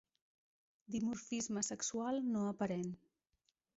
Dimorfisme 0.95 1.61
sexual 1.67 2.19
no 2.31 2.49
aparent. 2.53 2.91